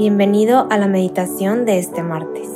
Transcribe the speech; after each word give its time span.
Bienvenido 0.00 0.66
a 0.70 0.78
la 0.78 0.88
meditación 0.88 1.66
de 1.66 1.78
este 1.78 2.02
martes. 2.02 2.48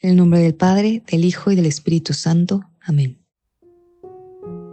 En 0.00 0.10
el 0.10 0.16
nombre 0.16 0.40
del 0.40 0.54
Padre, 0.54 1.02
del 1.10 1.24
Hijo 1.24 1.50
y 1.50 1.56
del 1.56 1.64
Espíritu 1.64 2.12
Santo. 2.12 2.60
Amén. 2.82 3.24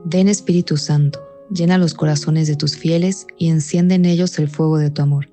Ven 0.03 0.27
Espíritu 0.27 0.75
Santo, 0.75 1.21
llena 1.51 1.77
los 1.77 1.93
corazones 1.93 2.49
de 2.49 2.57
tus 2.57 2.75
fieles 2.75 3.27
y 3.37 3.47
enciende 3.47 3.95
en 3.95 4.03
ellos 4.03 4.37
el 4.37 4.49
fuego 4.49 4.77
de 4.77 4.89
tu 4.89 5.03
amor. 5.03 5.31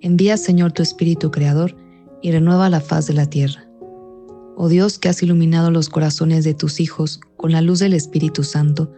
Envía 0.00 0.38
Señor 0.38 0.72
tu 0.72 0.82
Espíritu 0.82 1.30
Creador 1.30 1.76
y 2.22 2.32
renueva 2.32 2.70
la 2.70 2.80
faz 2.80 3.06
de 3.06 3.12
la 3.12 3.28
tierra. 3.28 3.68
Oh 4.56 4.70
Dios 4.70 4.98
que 4.98 5.10
has 5.10 5.22
iluminado 5.22 5.70
los 5.70 5.90
corazones 5.90 6.42
de 6.44 6.54
tus 6.54 6.80
hijos 6.80 7.20
con 7.36 7.52
la 7.52 7.60
luz 7.60 7.80
del 7.80 7.92
Espíritu 7.92 8.44
Santo, 8.44 8.90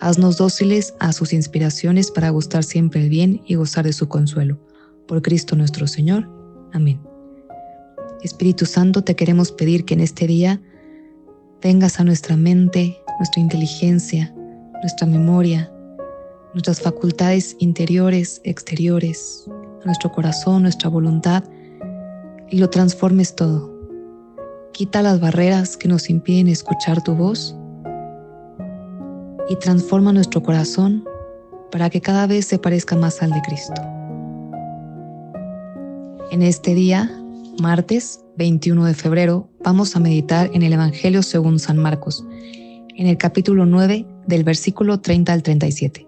haznos 0.00 0.36
dóciles 0.36 0.94
a 1.00 1.12
sus 1.12 1.32
inspiraciones 1.32 2.10
para 2.10 2.30
gustar 2.30 2.64
siempre 2.64 3.02
el 3.02 3.08
bien 3.08 3.42
y 3.46 3.54
gozar 3.54 3.84
de 3.84 3.92
su 3.92 4.08
consuelo. 4.08 4.58
Por 5.06 5.22
Cristo 5.22 5.56
nuestro 5.56 5.86
Señor. 5.86 6.28
Amén. 6.72 7.00
Espíritu 8.22 8.66
Santo, 8.66 9.02
te 9.02 9.16
queremos 9.16 9.52
pedir 9.52 9.84
que 9.84 9.94
en 9.94 10.00
este 10.00 10.26
día 10.26 10.60
vengas 11.62 12.00
a 12.00 12.04
nuestra 12.04 12.36
mente, 12.36 12.98
nuestra 13.18 13.40
inteligencia, 13.40 14.34
nuestra 14.82 15.06
memoria, 15.06 15.72
nuestras 16.52 16.80
facultades 16.80 17.56
interiores, 17.58 18.40
exteriores, 18.44 19.44
nuestro 19.84 20.10
corazón, 20.12 20.62
nuestra 20.62 20.88
voluntad, 20.88 21.44
y 22.50 22.58
lo 22.58 22.70
transformes 22.70 23.34
todo. 23.34 23.76
Quita 24.72 25.02
las 25.02 25.20
barreras 25.20 25.76
que 25.76 25.88
nos 25.88 26.08
impiden 26.08 26.48
escuchar 26.48 27.02
tu 27.02 27.14
voz 27.14 27.57
y 29.48 29.56
transforma 29.56 30.12
nuestro 30.12 30.42
corazón 30.42 31.04
para 31.70 31.90
que 31.90 32.00
cada 32.00 32.26
vez 32.26 32.46
se 32.46 32.58
parezca 32.58 32.96
más 32.96 33.22
al 33.22 33.30
de 33.30 33.42
Cristo. 33.42 33.80
En 36.30 36.42
este 36.42 36.74
día, 36.74 37.10
martes 37.60 38.24
21 38.36 38.84
de 38.84 38.94
febrero, 38.94 39.48
vamos 39.64 39.96
a 39.96 40.00
meditar 40.00 40.50
en 40.52 40.62
el 40.62 40.72
Evangelio 40.72 41.22
según 41.22 41.58
San 41.58 41.78
Marcos, 41.78 42.24
en 42.96 43.06
el 43.06 43.16
capítulo 43.16 43.66
9 43.66 44.06
del 44.26 44.44
versículo 44.44 45.00
30 45.00 45.32
al 45.32 45.42
37. 45.42 46.06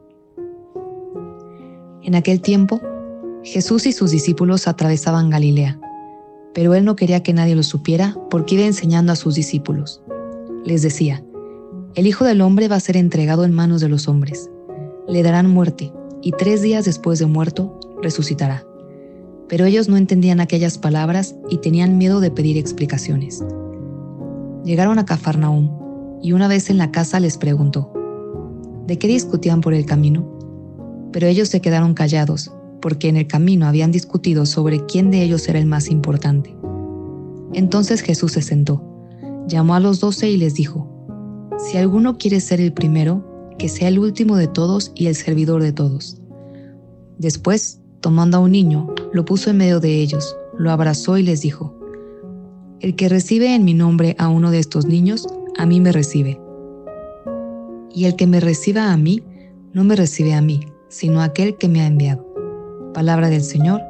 En 2.02 2.14
aquel 2.14 2.40
tiempo, 2.40 2.80
Jesús 3.42 3.86
y 3.86 3.92
sus 3.92 4.10
discípulos 4.10 4.68
atravesaban 4.68 5.30
Galilea, 5.30 5.80
pero 6.52 6.74
él 6.74 6.84
no 6.84 6.96
quería 6.96 7.22
que 7.22 7.32
nadie 7.32 7.54
lo 7.54 7.62
supiera 7.62 8.16
porque 8.30 8.56
iba 8.56 8.64
enseñando 8.64 9.12
a 9.12 9.16
sus 9.16 9.34
discípulos. 9.34 10.02
Les 10.64 10.82
decía, 10.82 11.24
el 11.96 12.06
Hijo 12.06 12.24
del 12.24 12.40
Hombre 12.40 12.68
va 12.68 12.76
a 12.76 12.80
ser 12.80 12.96
entregado 12.96 13.44
en 13.44 13.52
manos 13.52 13.80
de 13.80 13.88
los 13.88 14.06
hombres. 14.06 14.48
Le 15.08 15.24
darán 15.24 15.50
muerte, 15.50 15.92
y 16.22 16.30
tres 16.32 16.62
días 16.62 16.84
después 16.84 17.18
de 17.18 17.26
muerto, 17.26 17.80
resucitará. 18.00 18.64
Pero 19.48 19.64
ellos 19.64 19.88
no 19.88 19.96
entendían 19.96 20.38
aquellas 20.38 20.78
palabras 20.78 21.34
y 21.48 21.58
tenían 21.58 21.98
miedo 21.98 22.20
de 22.20 22.30
pedir 22.30 22.56
explicaciones. 22.58 23.44
Llegaron 24.64 25.00
a 25.00 25.04
Cafarnaúm, 25.04 26.20
y 26.22 26.32
una 26.32 26.46
vez 26.46 26.70
en 26.70 26.78
la 26.78 26.92
casa 26.92 27.18
les 27.18 27.38
preguntó, 27.38 27.92
¿de 28.86 28.96
qué 28.98 29.08
discutían 29.08 29.60
por 29.60 29.74
el 29.74 29.84
camino? 29.84 30.38
Pero 31.12 31.26
ellos 31.26 31.48
se 31.48 31.60
quedaron 31.60 31.94
callados, 31.94 32.52
porque 32.80 33.08
en 33.08 33.16
el 33.16 33.26
camino 33.26 33.66
habían 33.66 33.90
discutido 33.90 34.46
sobre 34.46 34.86
quién 34.86 35.10
de 35.10 35.22
ellos 35.22 35.48
era 35.48 35.58
el 35.58 35.66
más 35.66 35.90
importante. 35.90 36.54
Entonces 37.52 38.00
Jesús 38.00 38.32
se 38.32 38.42
sentó, 38.42 38.80
llamó 39.48 39.74
a 39.74 39.80
los 39.80 39.98
doce 39.98 40.30
y 40.30 40.36
les 40.36 40.54
dijo, 40.54 40.99
Si 41.62 41.76
alguno 41.76 42.16
quiere 42.16 42.40
ser 42.40 42.60
el 42.60 42.72
primero, 42.72 43.22
que 43.58 43.68
sea 43.68 43.88
el 43.88 43.98
último 43.98 44.36
de 44.36 44.48
todos 44.48 44.92
y 44.94 45.06
el 45.06 45.14
servidor 45.14 45.62
de 45.62 45.72
todos. 45.72 46.16
Después, 47.18 47.80
tomando 48.00 48.38
a 48.38 48.40
un 48.40 48.52
niño, 48.52 48.92
lo 49.12 49.24
puso 49.26 49.50
en 49.50 49.58
medio 49.58 49.78
de 49.78 50.00
ellos, 50.00 50.36
lo 50.56 50.70
abrazó 50.70 51.18
y 51.18 51.22
les 51.22 51.42
dijo, 51.42 51.74
El 52.80 52.96
que 52.96 53.10
recibe 53.10 53.54
en 53.54 53.64
mi 53.64 53.74
nombre 53.74 54.16
a 54.18 54.28
uno 54.28 54.50
de 54.50 54.58
estos 54.58 54.86
niños, 54.86 55.28
a 55.58 55.66
mí 55.66 55.80
me 55.80 55.92
recibe. 55.92 56.40
Y 57.92 58.06
el 58.06 58.16
que 58.16 58.26
me 58.26 58.40
reciba 58.40 58.92
a 58.92 58.96
mí, 58.96 59.22
no 59.74 59.84
me 59.84 59.96
recibe 59.96 60.32
a 60.32 60.40
mí, 60.40 60.60
sino 60.88 61.20
a 61.20 61.24
aquel 61.24 61.56
que 61.58 61.68
me 61.68 61.82
ha 61.82 61.86
enviado. 61.86 62.26
Palabra 62.94 63.28
del 63.28 63.42
Señor, 63.42 63.82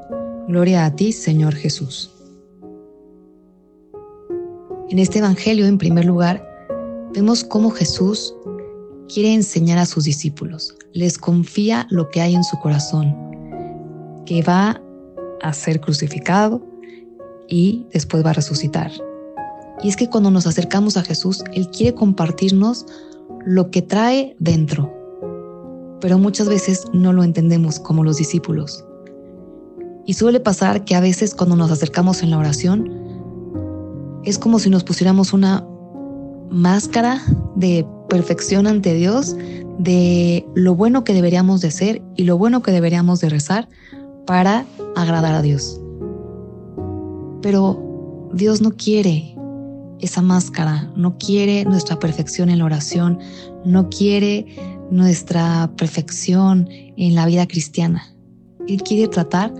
gloria 0.48 0.84
a 0.84 0.96
ti, 0.96 1.12
Señor 1.12 1.54
Jesús. 1.54 2.12
En 4.88 4.98
este 4.98 5.20
Evangelio, 5.20 5.66
en 5.66 5.78
primer 5.78 6.04
lugar, 6.04 6.49
vemos 7.12 7.44
cómo 7.44 7.70
Jesús 7.70 8.34
quiere 9.12 9.34
enseñar 9.34 9.78
a 9.78 9.86
sus 9.86 10.04
discípulos, 10.04 10.76
les 10.92 11.18
confía 11.18 11.86
lo 11.90 12.08
que 12.10 12.20
hay 12.20 12.34
en 12.34 12.44
su 12.44 12.58
corazón, 12.58 13.16
que 14.24 14.42
va 14.42 14.80
a 15.42 15.52
ser 15.52 15.80
crucificado 15.80 16.62
y 17.48 17.86
después 17.92 18.24
va 18.24 18.30
a 18.30 18.34
resucitar. 18.34 18.92
Y 19.82 19.88
es 19.88 19.96
que 19.96 20.08
cuando 20.08 20.30
nos 20.30 20.46
acercamos 20.46 20.96
a 20.96 21.02
Jesús, 21.02 21.42
Él 21.52 21.68
quiere 21.70 21.94
compartirnos 21.94 22.86
lo 23.44 23.70
que 23.70 23.82
trae 23.82 24.36
dentro, 24.38 24.92
pero 26.00 26.18
muchas 26.18 26.48
veces 26.48 26.84
no 26.92 27.12
lo 27.12 27.24
entendemos 27.24 27.80
como 27.80 28.04
los 28.04 28.18
discípulos. 28.18 28.84
Y 30.06 30.14
suele 30.14 30.40
pasar 30.40 30.84
que 30.84 30.94
a 30.94 31.00
veces 31.00 31.34
cuando 31.34 31.56
nos 31.56 31.70
acercamos 31.70 32.22
en 32.22 32.30
la 32.30 32.38
oración, 32.38 32.92
es 34.24 34.38
como 34.38 34.58
si 34.58 34.70
nos 34.70 34.84
pusiéramos 34.84 35.32
una 35.32 35.66
máscara 36.50 37.20
de 37.56 37.86
perfección 38.08 38.66
ante 38.66 38.94
Dios, 38.94 39.36
de 39.78 40.44
lo 40.54 40.74
bueno 40.74 41.04
que 41.04 41.14
deberíamos 41.14 41.60
de 41.60 41.70
ser 41.70 42.02
y 42.16 42.24
lo 42.24 42.36
bueno 42.36 42.62
que 42.62 42.72
deberíamos 42.72 43.20
de 43.20 43.30
rezar 43.30 43.68
para 44.26 44.66
agradar 44.96 45.34
a 45.34 45.42
Dios. 45.42 45.80
Pero 47.40 48.30
Dios 48.34 48.60
no 48.60 48.72
quiere 48.72 49.34
esa 50.00 50.22
máscara, 50.22 50.90
no 50.96 51.16
quiere 51.18 51.64
nuestra 51.64 51.98
perfección 51.98 52.50
en 52.50 52.58
la 52.58 52.64
oración, 52.64 53.18
no 53.64 53.88
quiere 53.88 54.46
nuestra 54.90 55.70
perfección 55.76 56.68
en 56.70 57.14
la 57.14 57.26
vida 57.26 57.46
cristiana. 57.46 58.02
Él 58.66 58.82
quiere 58.82 59.08
tratar 59.08 59.52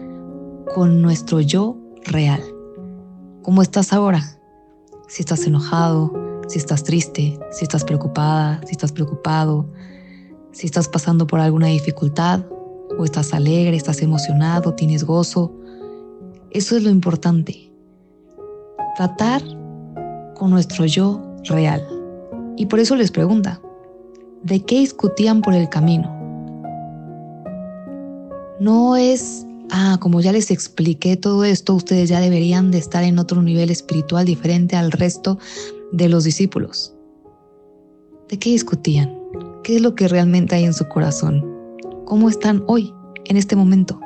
con 0.74 1.02
nuestro 1.02 1.40
yo 1.40 1.76
real. 2.04 2.42
¿Cómo 3.42 3.62
estás 3.62 3.92
ahora? 3.92 4.22
Si 5.08 5.22
estás 5.22 5.46
enojado, 5.46 6.12
si 6.50 6.58
estás 6.58 6.82
triste, 6.82 7.38
si 7.52 7.62
estás 7.62 7.84
preocupada, 7.84 8.60
si 8.66 8.72
estás 8.72 8.90
preocupado, 8.90 9.68
si 10.50 10.66
estás 10.66 10.88
pasando 10.88 11.24
por 11.24 11.38
alguna 11.38 11.68
dificultad, 11.68 12.44
o 12.98 13.04
estás 13.04 13.32
alegre, 13.32 13.76
estás 13.76 14.02
emocionado, 14.02 14.74
tienes 14.74 15.04
gozo. 15.04 15.52
Eso 16.50 16.76
es 16.76 16.82
lo 16.82 16.90
importante. 16.90 17.70
Tratar 18.96 19.42
con 20.34 20.50
nuestro 20.50 20.86
yo 20.86 21.22
real. 21.44 21.86
Y 22.56 22.66
por 22.66 22.80
eso 22.80 22.96
les 22.96 23.12
pregunta, 23.12 23.60
¿de 24.42 24.64
qué 24.64 24.80
discutían 24.80 25.42
por 25.42 25.54
el 25.54 25.68
camino? 25.68 26.12
No 28.58 28.96
es 28.96 29.46
ah, 29.70 29.98
como 30.00 30.20
ya 30.20 30.32
les 30.32 30.50
expliqué 30.50 31.16
todo 31.16 31.44
esto, 31.44 31.76
ustedes 31.76 32.08
ya 32.08 32.18
deberían 32.18 32.72
de 32.72 32.78
estar 32.78 33.04
en 33.04 33.20
otro 33.20 33.40
nivel 33.40 33.70
espiritual 33.70 34.26
diferente 34.26 34.74
al 34.74 34.90
resto 34.90 35.38
de 35.92 36.08
los 36.08 36.24
discípulos. 36.24 36.94
¿De 38.28 38.38
qué 38.38 38.50
discutían? 38.50 39.18
¿Qué 39.62 39.76
es 39.76 39.82
lo 39.82 39.94
que 39.94 40.08
realmente 40.08 40.54
hay 40.54 40.64
en 40.64 40.74
su 40.74 40.86
corazón? 40.88 41.44
¿Cómo 42.04 42.28
están 42.28 42.62
hoy, 42.66 42.94
en 43.24 43.36
este 43.36 43.56
momento? 43.56 44.00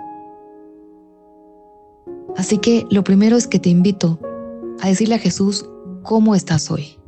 Así 2.37 2.59
que 2.59 2.87
lo 2.91 3.05
primero 3.05 3.37
es 3.37 3.47
que 3.47 3.59
te 3.59 3.69
invito 3.69 4.19
a 4.81 4.89
decirle 4.89 5.15
a 5.15 5.19
Jesús 5.19 5.69
cómo 6.03 6.35
estás 6.35 6.71
hoy. 6.71 6.99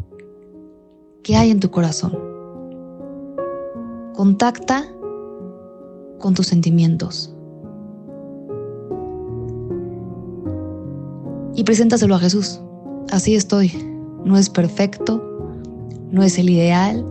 ¿Qué 1.22 1.36
hay 1.36 1.50
en 1.50 1.60
tu 1.60 1.70
corazón? 1.70 2.16
Contacta 4.14 4.86
con 6.18 6.34
tus 6.34 6.46
sentimientos 6.46 7.34
y 11.54 11.64
preséntaselo 11.64 12.14
a 12.14 12.18
Jesús. 12.18 12.60
Así 13.10 13.34
estoy. 13.34 13.95
No 14.26 14.36
es 14.36 14.50
perfecto, 14.50 15.22
no 16.10 16.24
es 16.24 16.36
el 16.36 16.50
ideal, 16.50 17.06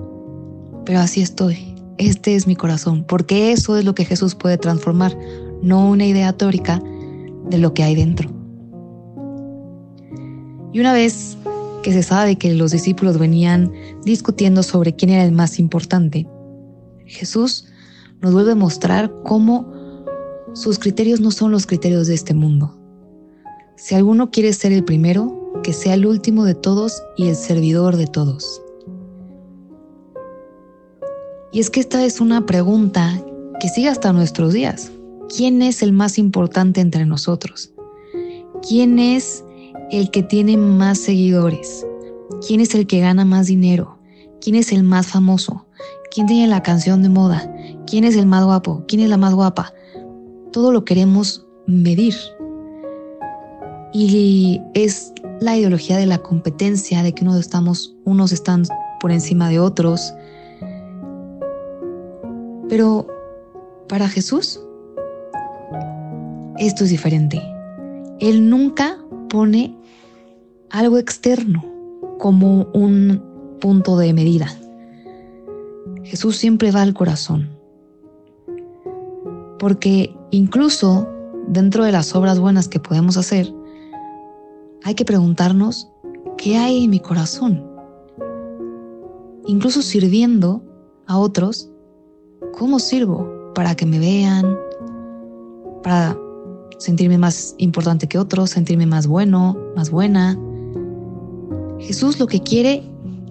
pero 0.86 1.00
así 1.00 1.22
estoy. 1.22 1.74
Este 1.98 2.36
es 2.36 2.46
mi 2.46 2.58
corazón, 2.58 3.06
porque 3.08 3.54
eso 3.54 3.78
es 3.78 3.86
lo 3.86 3.96
que 3.96 4.04
Jesús 4.04 4.36
puede 4.36 4.58
transformar, 4.58 5.18
no 5.62 5.90
una 5.90 6.06
idea 6.06 6.34
teórica 6.34 6.84
de 7.50 7.58
lo 7.58 7.74
que 7.74 7.84
hay 7.84 7.96
dentro. 7.96 8.30
Y 10.74 10.82
una 10.82 10.92
vez 10.92 11.38
que 11.84 11.94
se 11.94 12.04
sabe 12.04 12.36
que 12.36 12.54
los 12.54 12.72
discípulos 12.72 13.18
venían 13.18 13.72
discutiendo 14.04 14.62
sobre 14.62 14.94
quién 14.94 15.12
era 15.12 15.24
el 15.24 15.32
más 15.32 15.58
importante, 15.58 16.28
Jesús 17.06 17.66
nos 18.20 18.34
vuelve 18.34 18.52
a 18.52 18.56
mostrar 18.56 19.10
cómo 19.24 19.72
sus 20.54 20.80
criterios 20.80 21.22
no 21.22 21.32
son 21.32 21.54
los 21.54 21.66
criterios 21.66 22.08
de 22.08 22.14
este 22.16 22.34
mundo. 22.34 22.78
Si 23.78 23.96
alguno 23.96 24.32
quiere 24.32 24.52
ser 24.52 24.74
el 24.74 24.84
primero, 24.84 25.45
que 25.66 25.74
sea 25.74 25.96
el 25.96 26.06
último 26.06 26.46
de 26.46 26.54
todos 26.54 27.02
y 27.18 27.28
el 27.28 27.36
servidor 27.36 27.96
de 27.98 28.06
todos. 28.06 28.62
Y 31.52 31.60
es 31.60 31.72
que 31.72 31.80
esta 31.80 32.06
es 32.06 32.22
una 32.22 32.46
pregunta 32.46 33.20
que 33.60 33.68
sigue 33.70 33.90
hasta 33.90 34.14
nuestros 34.14 34.54
días. 34.54 34.92
¿Quién 35.36 35.64
es 35.64 35.82
el 35.82 35.92
más 35.92 36.20
importante 36.20 36.82
entre 36.82 37.08
nosotros? 37.08 37.74
¿Quién 38.62 39.00
es 39.00 39.44
el 39.90 40.12
que 40.12 40.22
tiene 40.22 40.56
más 40.56 41.00
seguidores? 41.00 41.84
¿Quién 42.46 42.60
es 42.60 42.76
el 42.76 42.86
que 42.86 43.00
gana 43.00 43.26
más 43.26 43.48
dinero? 43.48 43.98
¿Quién 44.42 44.58
es 44.58 44.72
el 44.72 44.84
más 44.84 45.08
famoso? 45.08 45.66
¿Quién 46.12 46.28
tiene 46.28 46.48
la 46.48 46.62
canción 46.62 47.02
de 47.02 47.10
moda? 47.10 47.52
¿Quién 47.88 48.04
es 48.04 48.16
el 48.16 48.28
más 48.28 48.46
guapo? 48.46 48.84
¿Quién 48.88 49.02
es 49.02 49.10
la 49.10 49.18
más 49.18 49.34
guapa? 49.34 49.74
Todo 50.52 50.72
lo 50.72 50.86
queremos 50.86 51.44
medir. 51.66 52.14
Y 53.98 54.62
es 54.76 55.15
la 55.40 55.58
ideología 55.58 55.98
de 55.98 56.06
la 56.06 56.20
competencia, 56.20 57.04
de 57.04 57.14
que 57.14 57.24
unos, 57.24 57.38
estamos, 57.38 57.96
unos 58.06 58.32
están 58.32 58.64
por 59.00 59.12
encima 59.12 59.50
de 59.50 59.60
otros. 59.60 60.14
Pero 62.70 63.08
para 63.88 64.10
Jesús, 64.10 64.60
esto 66.58 66.84
es 66.84 66.90
diferente. 66.90 67.42
Él 68.20 68.50
nunca 68.50 68.98
pone 69.30 69.76
algo 70.70 70.98
externo 70.98 71.64
como 72.20 72.68
un 72.74 73.22
punto 73.60 73.98
de 73.98 74.14
medida. 74.14 74.48
Jesús 76.04 76.38
siempre 76.38 76.72
va 76.72 76.82
al 76.82 76.94
corazón. 76.94 77.50
Porque 79.60 80.16
incluso 80.32 81.10
dentro 81.48 81.84
de 81.84 81.92
las 81.92 82.16
obras 82.16 82.40
buenas 82.40 82.68
que 82.68 82.80
podemos 82.80 83.18
hacer, 83.18 83.52
hay 84.86 84.94
que 84.94 85.04
preguntarnos 85.04 85.90
qué 86.38 86.58
hay 86.58 86.84
en 86.84 86.92
mi 86.92 87.00
corazón. 87.00 87.66
Incluso 89.48 89.82
sirviendo 89.82 90.64
a 91.08 91.18
otros, 91.18 91.72
¿cómo 92.58 92.78
sirvo? 92.78 93.52
Para 93.56 93.74
que 93.74 93.88
me 93.88 93.98
vean, 93.98 94.56
para 95.82 96.16
sentirme 96.78 97.18
más 97.18 97.56
importante 97.58 98.08
que 98.08 98.20
otros, 98.20 98.52
sentirme 98.52 98.86
más 98.86 99.08
bueno, 99.08 99.58
más 99.76 99.90
buena. 99.90 100.40
Jesús 101.80 102.20
lo 102.20 102.28
que 102.28 102.42
quiere 102.42 102.88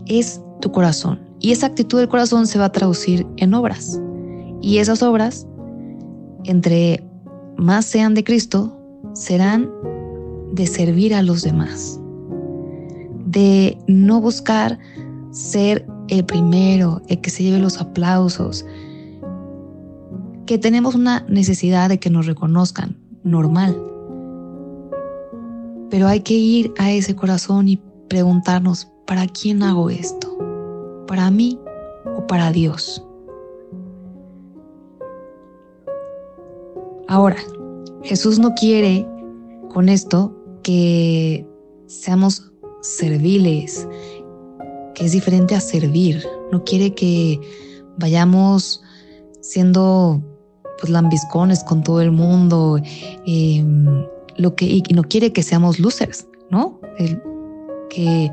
es 0.06 0.40
tu 0.60 0.72
corazón 0.72 1.20
y 1.38 1.52
esa 1.52 1.68
actitud 1.68 2.00
del 2.00 2.08
corazón 2.08 2.48
se 2.48 2.58
va 2.58 2.64
a 2.64 2.72
traducir 2.72 3.24
en 3.36 3.54
obras. 3.54 4.00
Y 4.60 4.78
esas 4.78 5.04
obras, 5.04 5.46
entre 6.42 7.00
más 7.56 7.84
sean 7.84 8.14
de 8.14 8.24
Cristo, 8.24 8.76
serán 9.12 9.70
de 10.54 10.66
servir 10.66 11.14
a 11.14 11.22
los 11.22 11.42
demás, 11.42 12.00
de 13.26 13.76
no 13.88 14.20
buscar 14.20 14.78
ser 15.32 15.84
el 16.08 16.24
primero, 16.24 17.02
el 17.08 17.20
que 17.20 17.30
se 17.30 17.42
lleve 17.42 17.58
los 17.58 17.80
aplausos, 17.80 18.64
que 20.46 20.58
tenemos 20.58 20.94
una 20.94 21.24
necesidad 21.28 21.88
de 21.88 21.98
que 21.98 22.10
nos 22.10 22.26
reconozcan, 22.26 22.96
normal. 23.24 23.76
Pero 25.90 26.06
hay 26.06 26.20
que 26.20 26.34
ir 26.34 26.72
a 26.78 26.92
ese 26.92 27.16
corazón 27.16 27.68
y 27.68 27.80
preguntarnos, 28.08 28.88
¿para 29.06 29.26
quién 29.26 29.62
hago 29.62 29.90
esto? 29.90 30.38
¿Para 31.08 31.30
mí 31.30 31.58
o 32.16 32.26
para 32.28 32.52
Dios? 32.52 33.04
Ahora, 37.08 37.36
Jesús 38.02 38.38
no 38.38 38.54
quiere 38.54 39.06
con 39.72 39.88
esto 39.88 40.43
que 40.64 41.46
seamos 41.86 42.50
serviles, 42.82 43.86
que 44.94 45.04
es 45.04 45.12
diferente 45.12 45.54
a 45.54 45.60
servir. 45.60 46.26
No 46.50 46.64
quiere 46.64 46.92
que 46.94 47.38
vayamos 47.98 48.82
siendo 49.40 50.20
pues 50.80 50.90
lambiscones 50.90 51.62
con 51.62 51.84
todo 51.84 52.00
el 52.00 52.10
mundo, 52.10 52.80
em, 53.26 54.04
lo 54.36 54.56
que, 54.56 54.64
y 54.64 54.82
no 54.92 55.04
quiere 55.04 55.32
que 55.32 55.42
seamos 55.42 55.78
losers, 55.78 56.26
¿no? 56.50 56.80
que, 57.90 58.30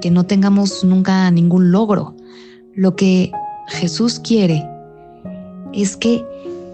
que 0.00 0.10
no 0.10 0.26
tengamos 0.26 0.84
nunca 0.84 1.30
ningún 1.30 1.72
logro. 1.72 2.14
Lo 2.74 2.96
que 2.96 3.32
Jesús 3.68 4.20
quiere 4.20 4.62
es 5.72 5.96
que 5.96 6.24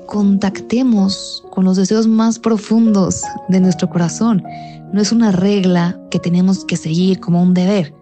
contactemos 0.06 1.44
con 1.58 1.64
los 1.64 1.76
deseos 1.76 2.06
más 2.06 2.38
profundos 2.38 3.24
de 3.48 3.58
nuestro 3.58 3.90
corazón. 3.90 4.44
No 4.92 5.00
es 5.00 5.10
una 5.10 5.32
regla 5.32 6.00
que 6.08 6.20
tenemos 6.20 6.64
que 6.64 6.76
seguir 6.76 7.18
como 7.18 7.42
un 7.42 7.52
deber. 7.52 7.92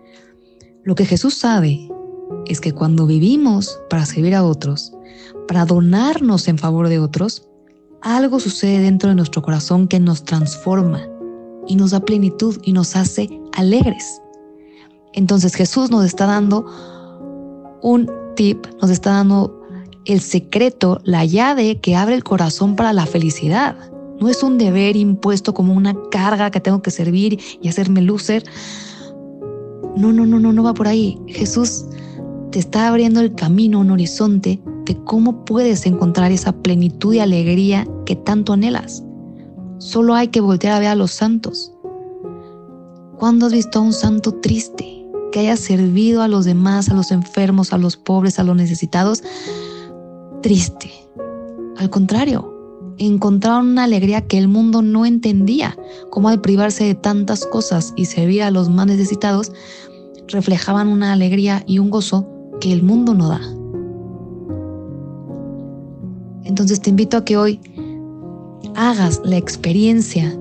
Lo 0.84 0.94
que 0.94 1.06
Jesús 1.06 1.32
sabe 1.32 1.88
es 2.44 2.60
que 2.60 2.72
cuando 2.72 3.06
vivimos 3.06 3.80
para 3.88 4.04
servir 4.04 4.34
a 4.34 4.44
otros, 4.44 4.92
para 5.48 5.64
donarnos 5.64 6.48
en 6.48 6.58
favor 6.58 6.90
de 6.90 6.98
otros, 6.98 7.48
algo 8.02 8.40
sucede 8.40 8.80
dentro 8.80 9.08
de 9.08 9.14
nuestro 9.14 9.40
corazón 9.40 9.88
que 9.88 10.00
nos 10.00 10.22
transforma 10.22 11.00
y 11.66 11.76
nos 11.76 11.92
da 11.92 12.00
plenitud 12.00 12.58
y 12.62 12.74
nos 12.74 12.94
hace 12.94 13.40
alegres. 13.54 14.20
Entonces 15.14 15.54
Jesús 15.54 15.90
nos 15.90 16.04
está 16.04 16.26
dando 16.26 16.66
un 17.80 18.06
tip, 18.34 18.66
nos 18.82 18.90
está 18.90 19.12
dando 19.12 19.55
el 20.06 20.20
secreto, 20.20 21.00
la 21.04 21.24
llave 21.24 21.80
que 21.80 21.96
abre 21.96 22.14
el 22.14 22.24
corazón 22.24 22.76
para 22.76 22.92
la 22.92 23.06
felicidad. 23.06 23.76
No 24.20 24.28
es 24.28 24.42
un 24.42 24.56
deber 24.56 24.96
impuesto 24.96 25.52
como 25.52 25.74
una 25.74 25.94
carga 26.10 26.50
que 26.50 26.60
tengo 26.60 26.80
que 26.80 26.90
servir 26.90 27.38
y 27.60 27.68
hacerme 27.68 28.00
lucer. 28.00 28.44
No, 29.96 30.12
no, 30.12 30.24
no, 30.24 30.38
no, 30.40 30.52
no 30.52 30.62
va 30.62 30.74
por 30.74 30.88
ahí. 30.88 31.18
Jesús 31.26 31.84
te 32.50 32.58
está 32.58 32.88
abriendo 32.88 33.20
el 33.20 33.34
camino, 33.34 33.80
un 33.80 33.90
horizonte 33.90 34.60
de 34.84 34.96
cómo 35.04 35.44
puedes 35.44 35.84
encontrar 35.84 36.30
esa 36.30 36.52
plenitud 36.52 37.14
y 37.14 37.18
alegría 37.18 37.86
que 38.06 38.16
tanto 38.16 38.52
anhelas. 38.52 39.02
Solo 39.78 40.14
hay 40.14 40.28
que 40.28 40.40
voltear 40.40 40.74
a 40.74 40.78
ver 40.78 40.88
a 40.88 40.94
los 40.94 41.10
santos. 41.10 41.72
¿Cuándo 43.18 43.46
has 43.46 43.52
visto 43.52 43.78
a 43.78 43.82
un 43.82 43.92
santo 43.92 44.32
triste 44.40 45.04
que 45.32 45.40
haya 45.40 45.56
servido 45.56 46.22
a 46.22 46.28
los 46.28 46.44
demás, 46.44 46.88
a 46.88 46.94
los 46.94 47.10
enfermos, 47.10 47.72
a 47.72 47.78
los 47.78 47.96
pobres, 47.96 48.38
a 48.38 48.44
los 48.44 48.56
necesitados? 48.56 49.22
Triste. 50.46 50.92
Al 51.76 51.90
contrario, 51.90 52.54
encontraron 52.98 53.66
una 53.66 53.82
alegría 53.82 54.28
que 54.28 54.38
el 54.38 54.46
mundo 54.46 54.80
no 54.80 55.04
entendía, 55.04 55.76
como 56.10 56.28
al 56.28 56.40
privarse 56.40 56.84
de 56.84 56.94
tantas 56.94 57.44
cosas 57.46 57.92
y 57.96 58.04
servir 58.04 58.44
a 58.44 58.52
los 58.52 58.70
más 58.70 58.86
necesitados, 58.86 59.50
reflejaban 60.28 60.86
una 60.86 61.12
alegría 61.12 61.64
y 61.66 61.80
un 61.80 61.90
gozo 61.90 62.28
que 62.60 62.72
el 62.72 62.84
mundo 62.84 63.12
no 63.12 63.30
da. 63.30 63.40
Entonces 66.44 66.80
te 66.80 66.90
invito 66.90 67.16
a 67.16 67.24
que 67.24 67.36
hoy 67.36 67.60
hagas 68.76 69.20
la 69.24 69.38
experiencia 69.38 70.32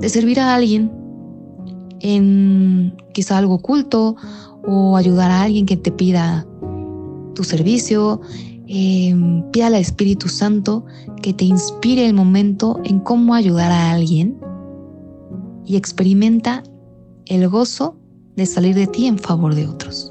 de 0.00 0.08
servir 0.08 0.40
a 0.40 0.54
alguien 0.54 0.90
en 2.00 2.96
quizá 3.12 3.36
algo 3.36 3.56
oculto 3.56 4.16
o 4.66 4.96
ayudar 4.96 5.30
a 5.30 5.42
alguien 5.42 5.66
que 5.66 5.76
te 5.76 5.92
pida 5.92 6.46
tu 7.34 7.44
servicio. 7.44 8.22
Eh, 8.68 9.14
pida 9.52 9.68
al 9.68 9.76
Espíritu 9.76 10.28
Santo 10.28 10.84
que 11.22 11.32
te 11.32 11.44
inspire 11.44 12.06
el 12.06 12.14
momento 12.14 12.80
en 12.84 12.98
cómo 13.00 13.34
ayudar 13.34 13.70
a 13.70 13.92
alguien 13.92 14.40
y 15.64 15.76
experimenta 15.76 16.62
el 17.26 17.48
gozo 17.48 17.96
de 18.34 18.46
salir 18.46 18.74
de 18.74 18.86
ti 18.86 19.06
en 19.06 19.18
favor 19.18 19.54
de 19.54 19.66
otros. 19.66 20.10